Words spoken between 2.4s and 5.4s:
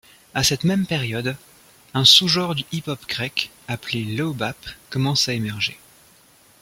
du hip-hop grec, appelé low-bap, commence à